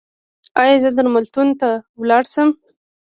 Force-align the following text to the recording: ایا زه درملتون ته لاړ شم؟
ایا 0.61 0.75
زه 0.83 0.89
درملتون 0.97 1.47
ته 1.59 1.69
لاړ 2.09 2.23
شم؟ 2.33 2.49